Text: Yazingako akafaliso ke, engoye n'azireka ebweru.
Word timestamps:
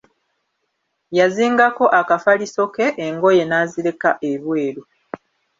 Yazingako 1.17 1.85
akafaliso 1.99 2.63
ke, 2.73 2.85
engoye 3.05 3.43
n'azireka 3.45 4.09
ebweru. 4.31 4.83